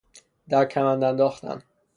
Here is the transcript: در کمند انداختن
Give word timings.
در 0.49 0.65
کمند 0.65 1.03
انداختن 1.03 1.63